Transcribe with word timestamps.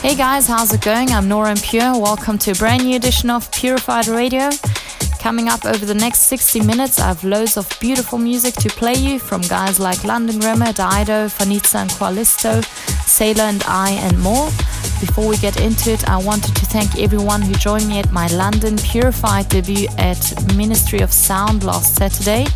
Hey 0.00 0.14
guys, 0.14 0.46
how's 0.46 0.72
it 0.72 0.80
going? 0.80 1.10
I'm 1.10 1.26
Nora 1.26 1.50
En 1.50 1.56
Pure. 1.56 1.98
Welcome 1.98 2.38
to 2.38 2.52
a 2.52 2.54
brand 2.54 2.84
new 2.84 2.94
edition 2.94 3.30
of 3.30 3.50
Purified 3.50 4.06
Radio. 4.06 4.48
Coming 5.18 5.48
up 5.48 5.64
over 5.64 5.84
the 5.84 5.94
next 5.94 6.20
60 6.28 6.60
minutes, 6.60 7.00
I 7.00 7.08
have 7.08 7.24
loads 7.24 7.56
of 7.56 7.68
beautiful 7.80 8.16
music 8.16 8.54
to 8.54 8.68
play 8.68 8.94
you 8.94 9.18
from 9.18 9.42
guys 9.42 9.80
like 9.80 10.04
London 10.04 10.38
Grammar, 10.38 10.72
Dido, 10.72 11.26
Fanitza 11.26 11.82
and 11.82 11.90
Qualisto, 11.90 12.62
Sailor 13.06 13.42
and 13.42 13.64
I, 13.66 13.90
and 13.90 14.16
more. 14.20 14.46
Before 15.00 15.26
we 15.26 15.36
get 15.36 15.60
into 15.60 15.90
it, 15.90 16.08
I 16.08 16.16
wanted 16.16 16.54
to 16.54 16.66
thank 16.66 16.96
everyone 17.00 17.42
who 17.42 17.54
joined 17.54 17.88
me 17.88 17.98
at 17.98 18.12
my 18.12 18.28
London 18.28 18.76
Purified 18.76 19.48
debut 19.48 19.88
at 19.98 20.22
Ministry 20.54 21.00
of 21.00 21.12
Sound 21.12 21.64
last 21.64 21.96
Saturday. 21.96 22.46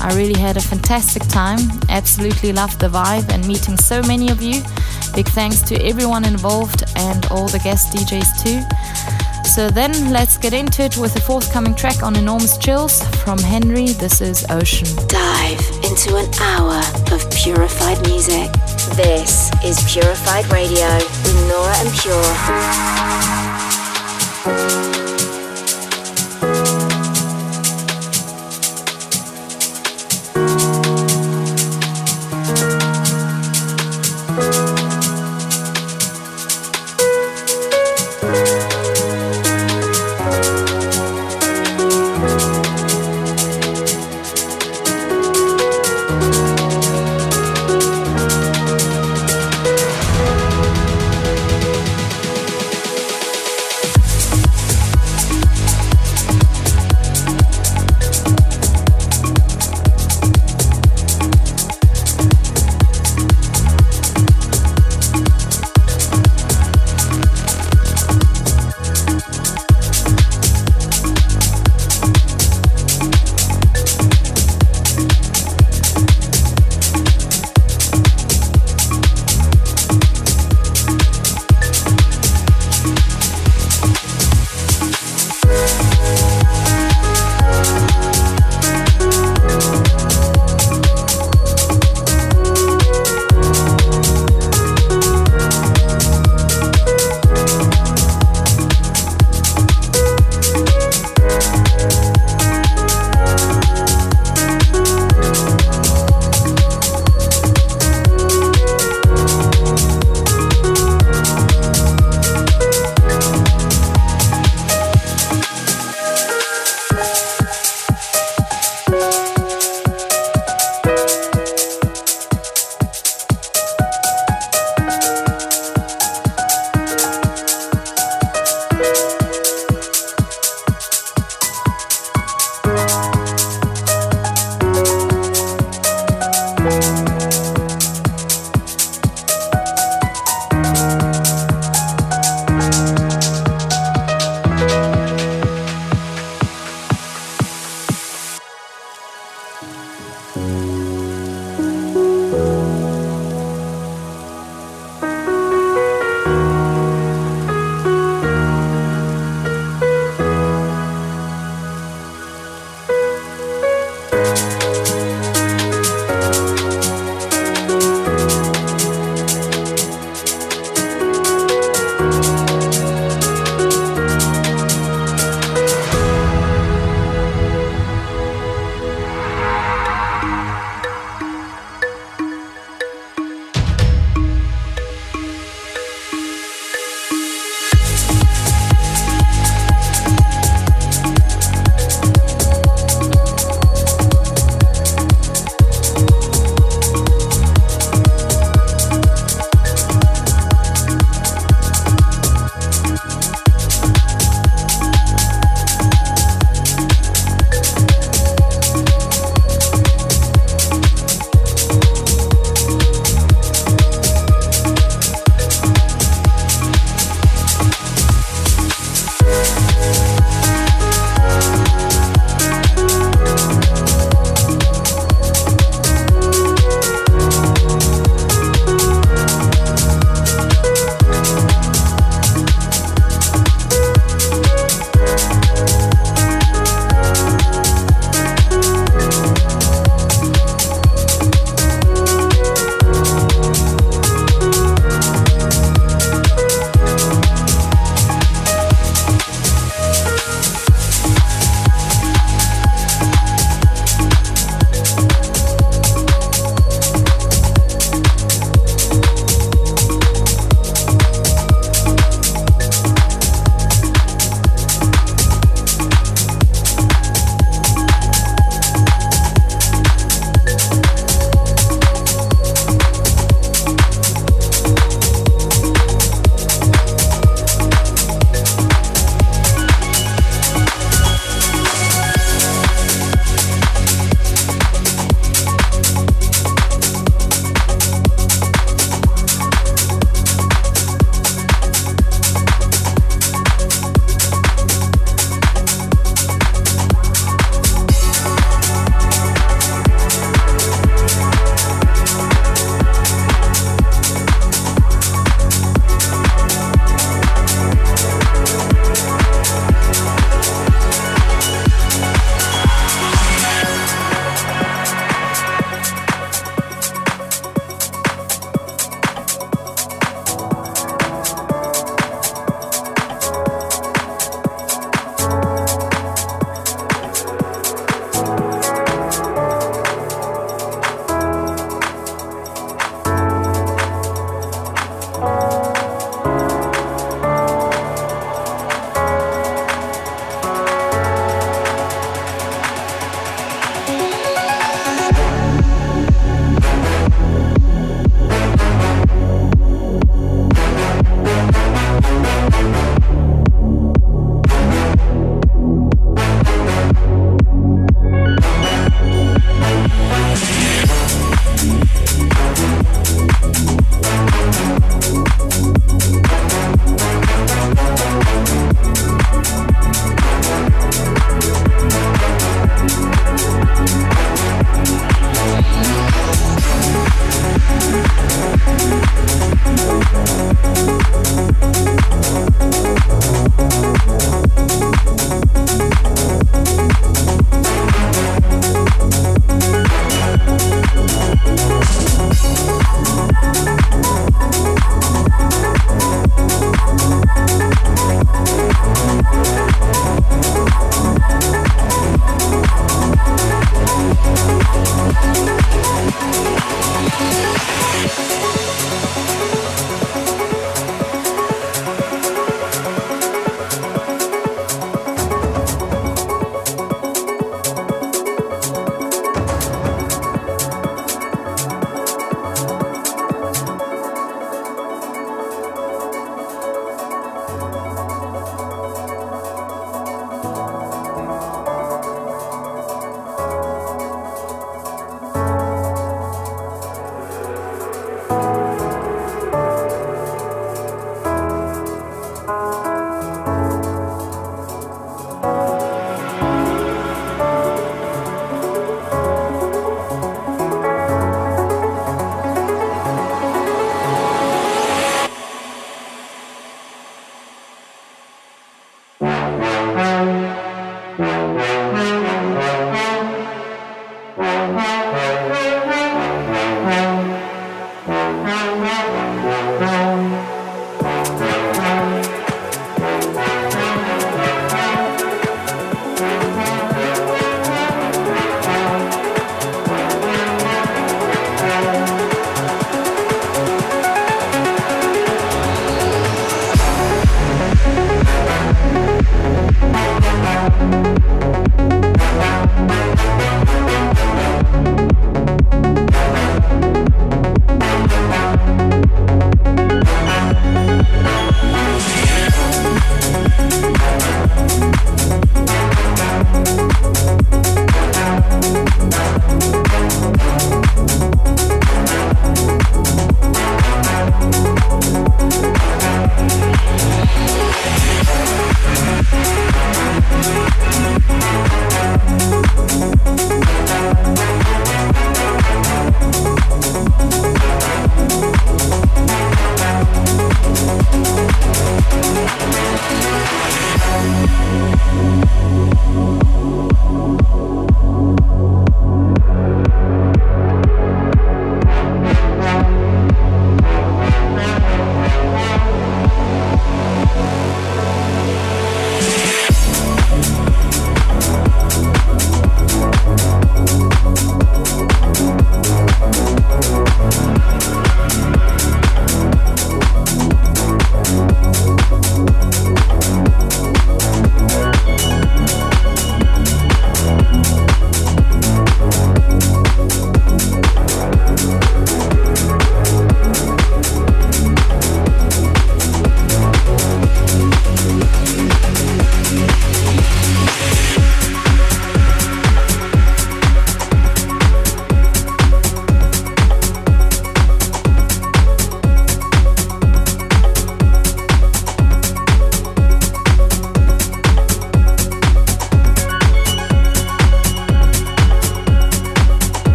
I 0.00 0.14
really 0.16 0.38
had 0.38 0.56
a 0.56 0.60
fantastic 0.60 1.26
time, 1.28 1.58
absolutely 1.88 2.52
loved 2.52 2.80
the 2.80 2.88
vibe 2.88 3.28
and 3.30 3.46
meeting 3.46 3.76
so 3.76 4.02
many 4.02 4.30
of 4.30 4.40
you. 4.40 4.62
Big 5.14 5.28
thanks 5.28 5.60
to 5.62 5.74
everyone 5.84 6.24
involved 6.24 6.84
and 6.96 7.26
all 7.26 7.48
the 7.48 7.58
guest 7.58 7.92
DJs 7.92 8.42
too. 8.42 8.62
So 9.44 9.70
then 9.70 10.12
let's 10.12 10.36
get 10.36 10.52
into 10.52 10.82
it 10.82 10.96
with 10.96 11.14
the 11.14 11.20
forthcoming 11.20 11.74
track 11.74 12.02
on 12.02 12.14
Enormous 12.16 12.58
Chills 12.58 13.02
from 13.24 13.38
Henry. 13.38 13.88
This 13.88 14.20
is 14.20 14.44
Ocean. 14.50 14.86
Dive 15.08 15.60
into 15.82 16.16
an 16.16 16.28
hour 16.40 16.82
of 17.12 17.30
purified 17.30 18.00
music. 18.06 18.52
This 18.94 19.50
is 19.64 19.82
Purified 19.90 20.46
Radio 20.52 20.86
with 20.96 21.48
Nora 21.48 21.76
En 21.78 21.90
Pure. 24.92 24.97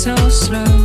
so 0.00 0.16
slow. 0.30 0.79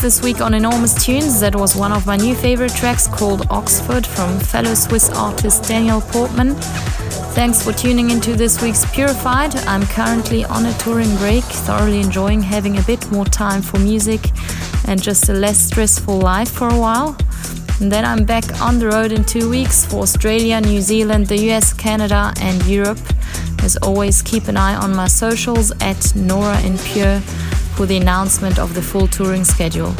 This 0.00 0.22
week 0.22 0.42
on 0.42 0.52
Enormous 0.52 1.02
Tunes, 1.02 1.40
that 1.40 1.56
was 1.56 1.74
one 1.74 1.90
of 1.90 2.06
my 2.06 2.16
new 2.16 2.34
favorite 2.34 2.74
tracks 2.74 3.06
called 3.06 3.46
Oxford 3.50 4.06
from 4.06 4.38
fellow 4.38 4.74
Swiss 4.74 5.08
artist 5.10 5.64
Daniel 5.64 6.00
Portman. 6.00 6.54
Thanks 7.34 7.62
for 7.62 7.72
tuning 7.72 8.10
into 8.10 8.34
this 8.34 8.62
week's 8.62 8.84
Purified. 8.92 9.54
I'm 9.66 9.86
currently 9.86 10.44
on 10.44 10.66
a 10.66 10.72
touring 10.74 11.16
break, 11.16 11.42
thoroughly 11.44 12.00
enjoying 12.00 12.42
having 12.42 12.78
a 12.78 12.82
bit 12.82 13.10
more 13.10 13.24
time 13.24 13.62
for 13.62 13.78
music 13.78 14.20
and 14.86 15.02
just 15.02 15.28
a 15.30 15.32
less 15.32 15.58
stressful 15.58 16.18
life 16.18 16.50
for 16.50 16.68
a 16.68 16.78
while. 16.78 17.16
And 17.80 17.90
then 17.90 18.04
I'm 18.04 18.24
back 18.24 18.60
on 18.60 18.78
the 18.78 18.88
road 18.88 19.10
in 19.10 19.24
two 19.24 19.48
weeks 19.48 19.86
for 19.86 20.02
Australia, 20.02 20.60
New 20.60 20.80
Zealand, 20.80 21.26
the 21.28 21.50
US, 21.50 21.72
Canada, 21.72 22.32
and 22.40 22.64
Europe. 22.66 23.00
As 23.62 23.76
always, 23.78 24.20
keep 24.22 24.48
an 24.48 24.56
eye 24.56 24.76
on 24.76 24.94
my 24.94 25.08
socials 25.08 25.72
at 25.80 26.14
Nora 26.14 26.58
En 26.58 26.76
Pure 26.78 27.22
for 27.76 27.86
the 27.86 27.96
announcement 27.96 28.58
of 28.58 28.74
the 28.74 28.82
full 28.82 29.06
touring 29.06 29.44
schedule. 29.44 29.94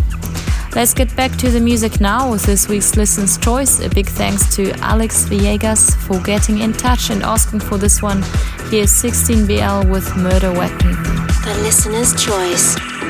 Let's 0.74 0.92
get 0.92 1.14
back 1.14 1.36
to 1.36 1.50
the 1.50 1.60
music 1.60 2.00
now 2.00 2.30
with 2.30 2.42
this 2.42 2.68
week's 2.68 2.96
Listener's 2.96 3.38
Choice. 3.38 3.80
A 3.80 3.88
big 3.88 4.06
thanks 4.06 4.54
to 4.56 4.72
Alex 4.80 5.24
Villegas 5.24 5.94
for 6.06 6.20
getting 6.20 6.58
in 6.58 6.72
touch 6.72 7.10
and 7.10 7.22
asking 7.22 7.60
for 7.60 7.78
this 7.78 8.02
one. 8.02 8.22
Here's 8.70 8.90
16BL 8.90 9.88
with 9.90 10.16
Murder 10.16 10.52
Weapon. 10.52 10.92
The 11.44 11.60
Listener's 11.62 12.12
Choice. 12.20 13.03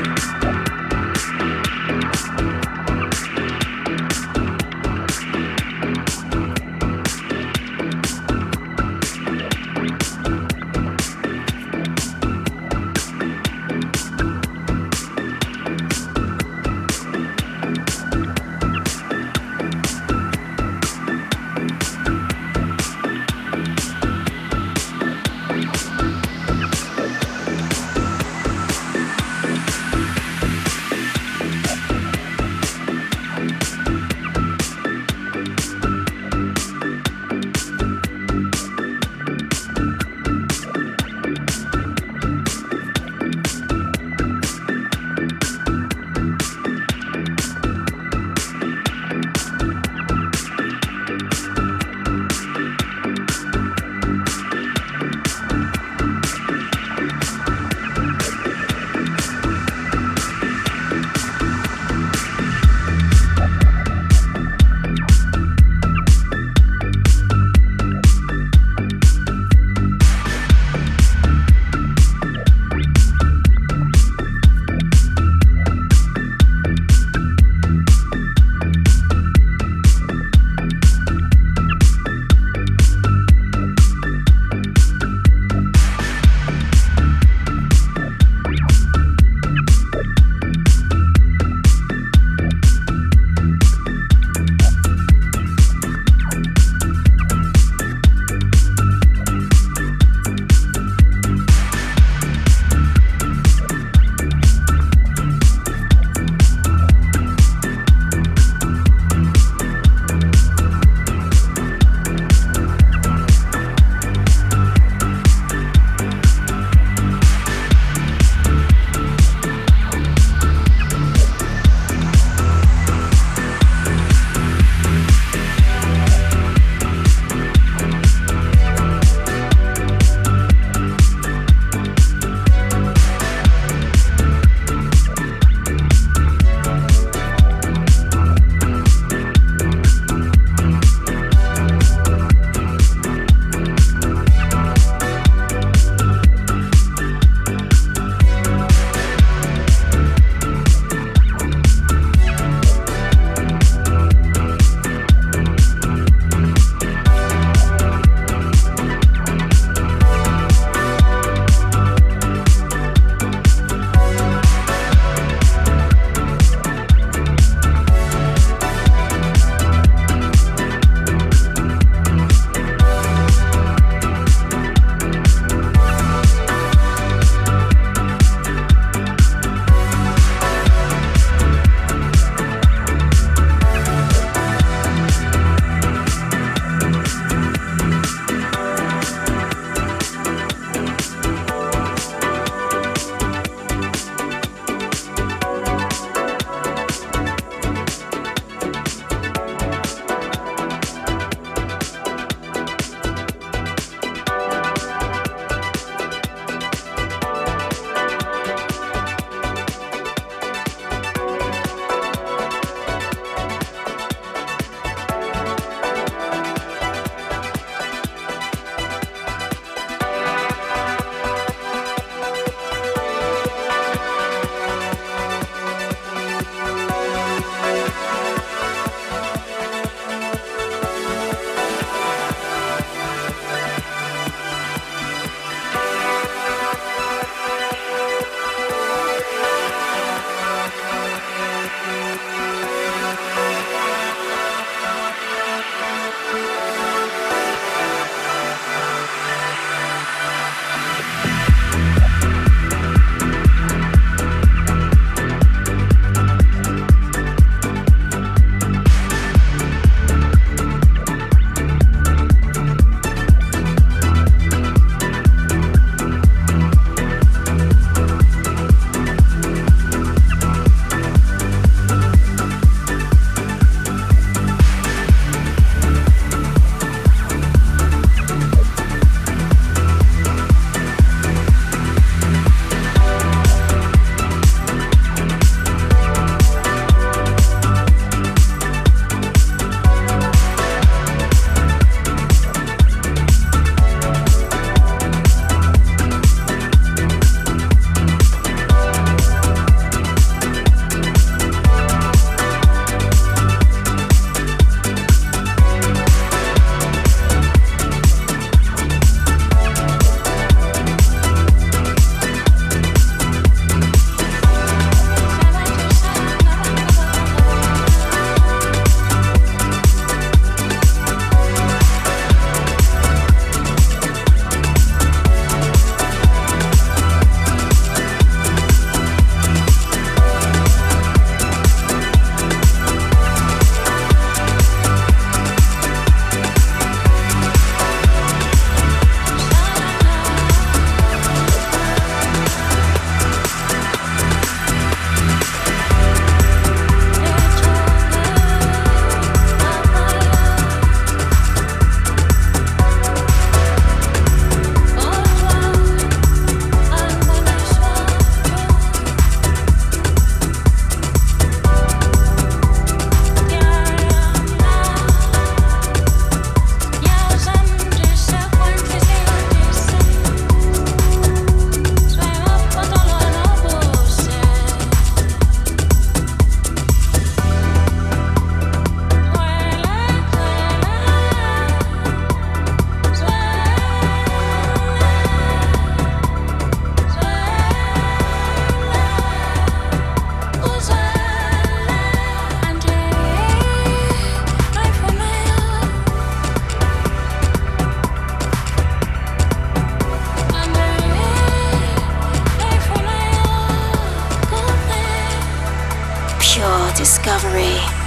Discovery. 406.95 408.04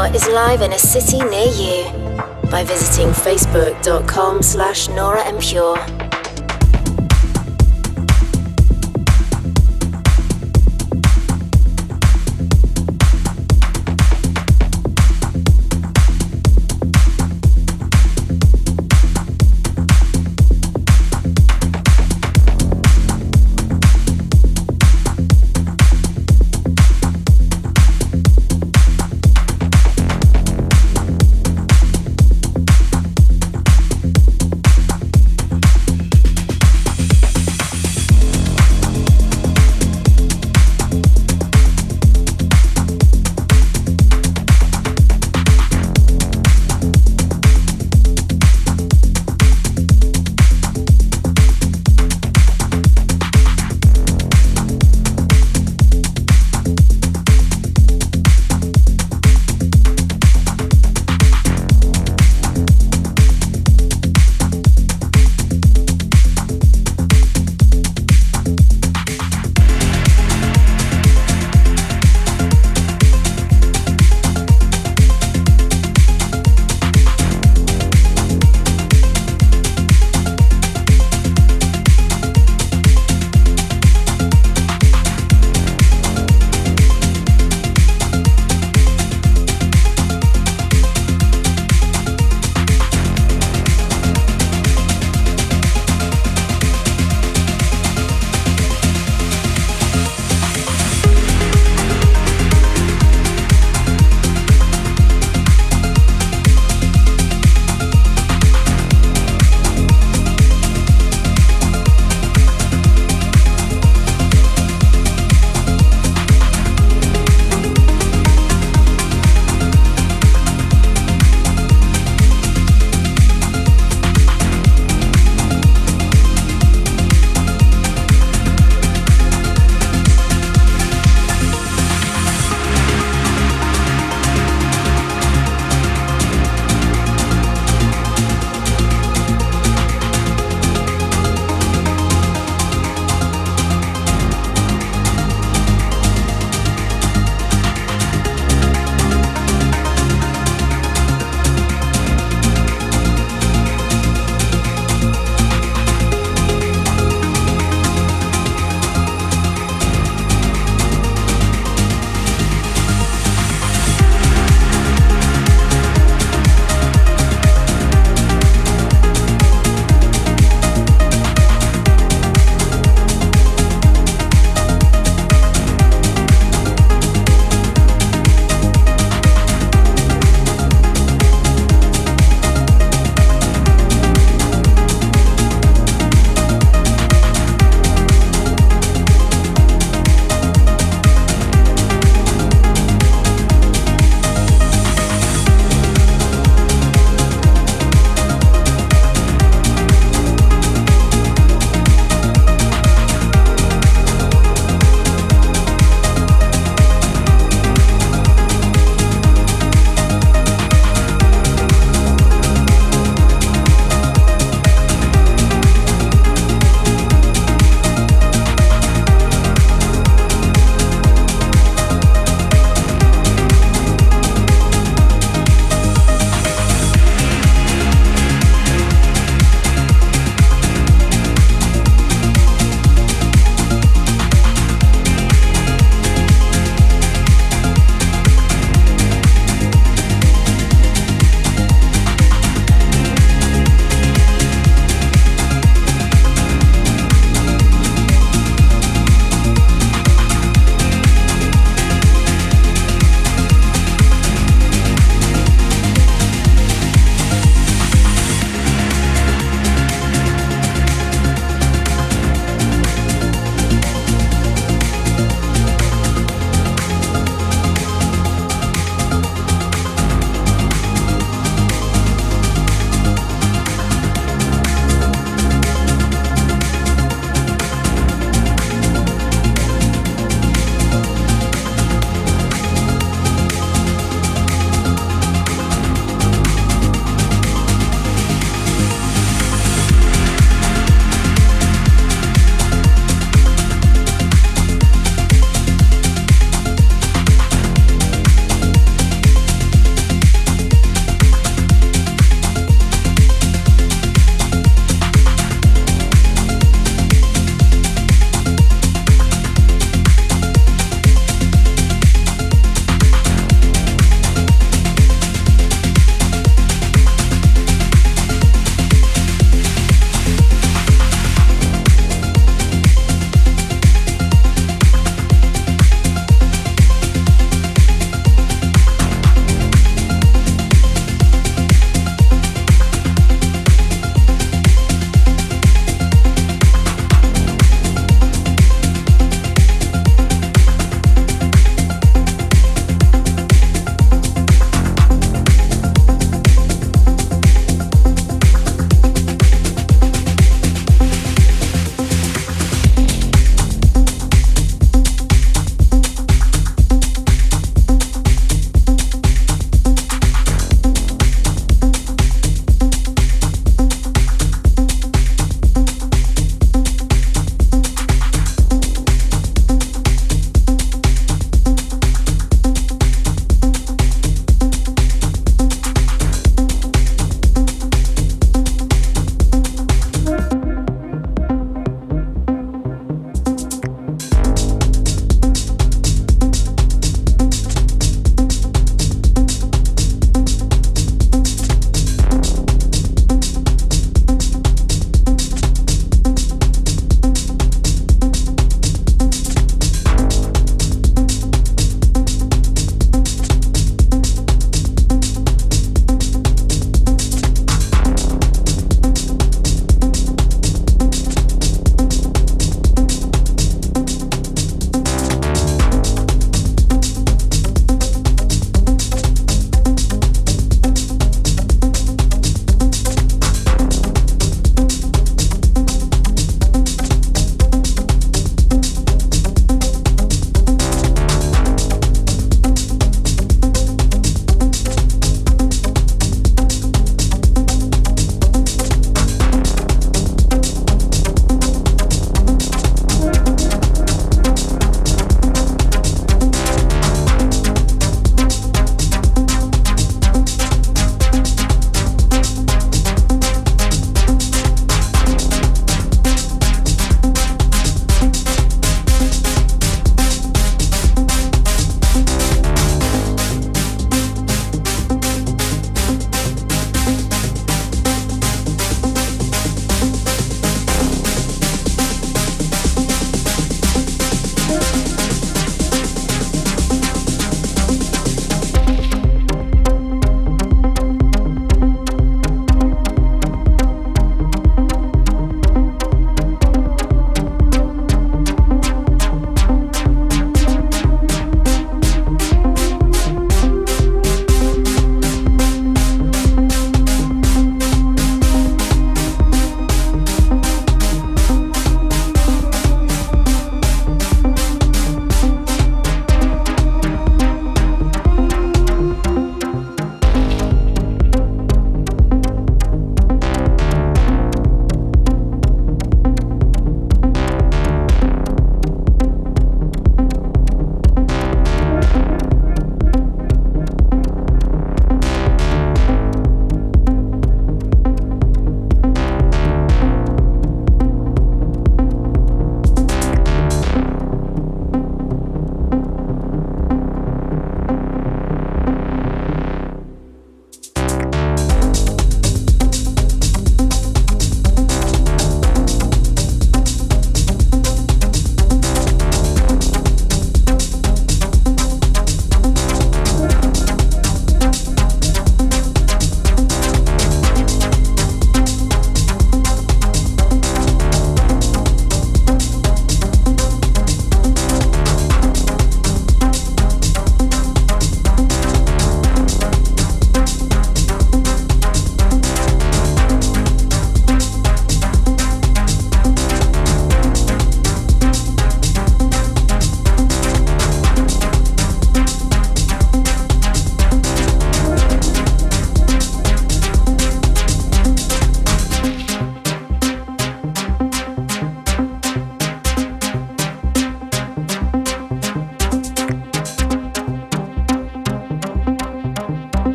Is 0.00 0.26
live 0.26 0.62
in 0.62 0.72
a 0.72 0.78
city 0.78 1.18
near 1.18 1.46
you 1.52 1.84
by 2.50 2.64
visiting 2.64 3.10
facebook.com 3.10 4.42
slash 4.42 4.88
Nora 4.88 5.22
En 5.24 5.38
Pure. 5.38 5.99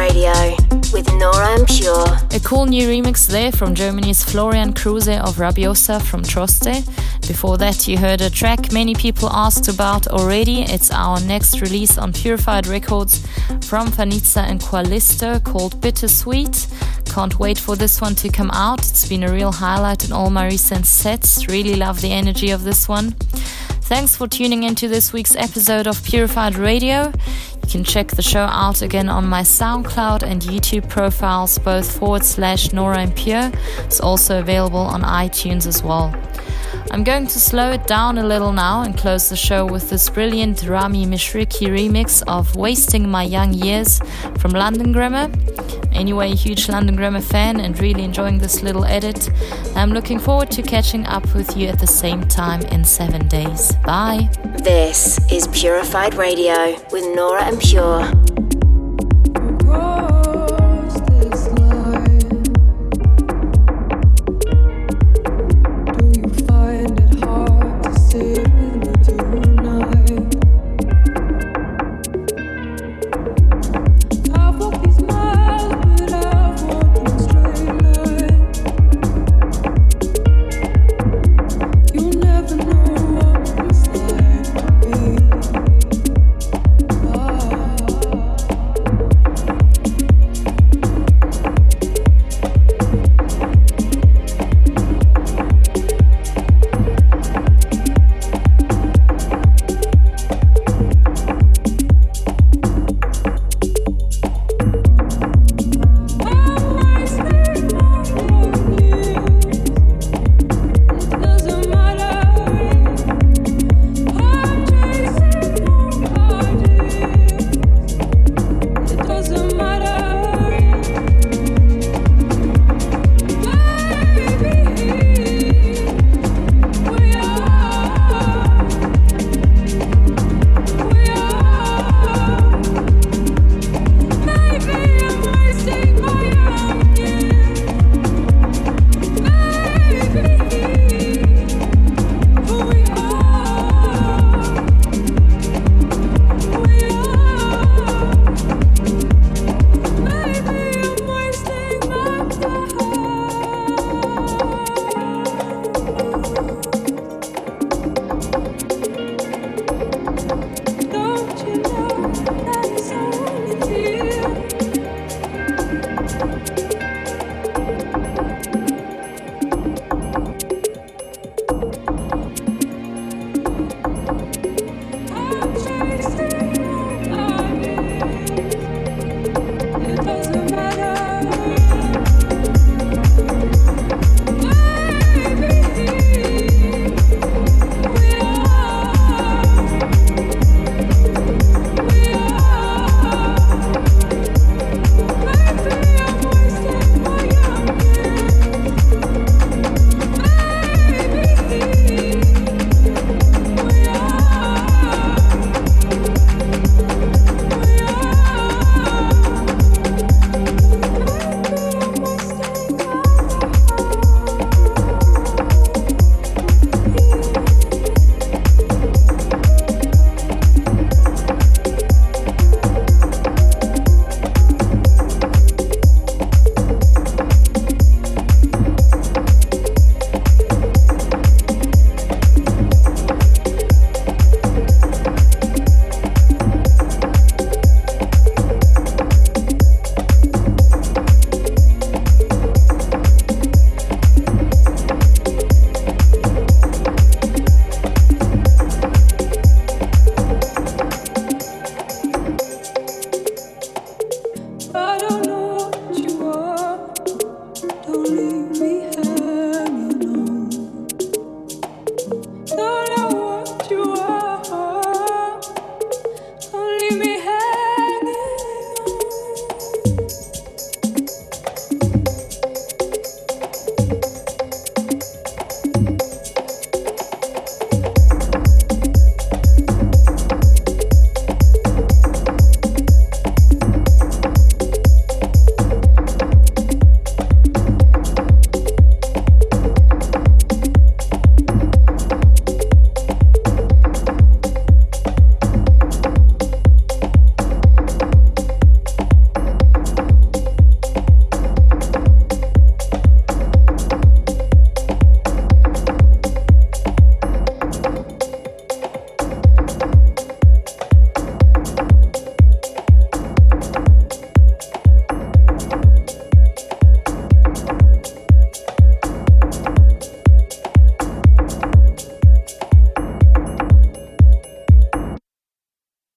Radio 0.00 0.32
with 0.94 1.12
Nora 1.18 1.62
Pure. 1.66 2.06
A 2.32 2.40
cool 2.42 2.64
new 2.64 2.88
remix 2.88 3.26
there 3.26 3.52
from 3.52 3.74
Germany's 3.74 4.24
Florian 4.24 4.72
Kruse 4.72 5.20
of 5.20 5.36
Rabiosa 5.36 6.00
from 6.00 6.22
Troste. 6.22 6.86
Before 7.28 7.58
that, 7.58 7.86
you 7.86 7.98
heard 7.98 8.22
a 8.22 8.30
track 8.30 8.72
many 8.72 8.94
people 8.94 9.28
asked 9.30 9.68
about 9.68 10.06
already. 10.08 10.62
It's 10.62 10.90
our 10.90 11.20
next 11.20 11.60
release 11.60 11.98
on 11.98 12.14
Purified 12.14 12.66
Records 12.66 13.18
from 13.68 13.88
Fanitza 13.88 14.42
and 14.42 14.58
Qualisto 14.58 15.38
called 15.38 15.78
Bittersweet. 15.82 16.66
Can't 17.04 17.38
wait 17.38 17.58
for 17.58 17.76
this 17.76 18.00
one 18.00 18.14
to 18.14 18.30
come 18.30 18.50
out. 18.52 18.78
It's 18.78 19.06
been 19.06 19.22
a 19.22 19.30
real 19.30 19.52
highlight 19.52 20.06
in 20.06 20.12
all 20.12 20.30
my 20.30 20.46
recent 20.46 20.86
sets. 20.86 21.46
Really 21.46 21.76
love 21.76 22.00
the 22.00 22.12
energy 22.12 22.50
of 22.50 22.64
this 22.64 22.88
one. 22.88 23.16
Thanks 23.90 24.14
for 24.14 24.28
tuning 24.28 24.62
into 24.62 24.86
this 24.86 25.12
week's 25.12 25.34
episode 25.34 25.88
of 25.88 26.04
Purified 26.04 26.54
Radio. 26.54 27.12
Can 27.70 27.84
check 27.84 28.08
the 28.08 28.20
show 28.20 28.40
out 28.40 28.82
again 28.82 29.08
on 29.08 29.28
my 29.28 29.42
SoundCloud 29.42 30.24
and 30.24 30.42
YouTube 30.42 30.88
profiles, 30.88 31.56
both 31.56 31.98
forward 31.98 32.24
slash 32.24 32.72
Nora 32.72 32.98
En 32.98 33.12
Pure. 33.12 33.52
It's 33.84 34.00
also 34.00 34.40
available 34.40 34.80
on 34.80 35.02
iTunes 35.02 35.68
as 35.68 35.80
well. 35.80 36.12
I'm 36.90 37.04
going 37.04 37.28
to 37.28 37.38
slow 37.38 37.70
it 37.70 37.86
down 37.86 38.18
a 38.18 38.26
little 38.26 38.52
now 38.52 38.82
and 38.82 38.98
close 38.98 39.28
the 39.28 39.36
show 39.36 39.64
with 39.64 39.88
this 39.88 40.10
brilliant 40.10 40.66
Rami 40.66 41.06
Mishriki 41.06 41.68
remix 41.68 42.24
of 42.26 42.56
Wasting 42.56 43.08
My 43.08 43.22
Young 43.22 43.52
Years 43.52 44.00
from 44.38 44.50
London 44.50 44.90
Grammar. 44.90 45.30
Anyway, 45.92 46.34
huge 46.34 46.68
London 46.68 46.96
Grammar 46.96 47.20
fan 47.20 47.60
and 47.60 47.78
really 47.78 48.02
enjoying 48.02 48.38
this 48.38 48.62
little 48.62 48.84
edit. 48.84 49.30
I'm 49.76 49.90
looking 49.90 50.18
forward 50.18 50.50
to 50.52 50.62
catching 50.62 51.06
up 51.06 51.32
with 51.34 51.56
you 51.56 51.68
at 51.68 51.78
the 51.78 51.86
same 51.86 52.26
time 52.26 52.62
in 52.62 52.84
seven 52.84 53.28
days. 53.28 53.72
Bye. 53.84 54.28
This 54.58 55.20
is 55.30 55.46
Purified 55.48 56.14
Radio 56.14 56.76
with 56.90 57.04
Nora 57.14 57.44
En 57.44 57.59
pure. 57.60 58.49